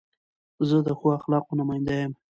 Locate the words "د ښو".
0.85-1.07